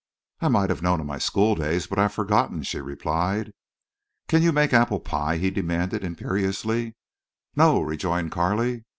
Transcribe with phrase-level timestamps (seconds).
[0.39, 3.53] "I might have known in my school days, but I've forgotten," she replied.
[4.27, 6.95] "Can you make apple pie?" he demanded, imperiously.
[7.55, 8.85] "No," rejoined Carley.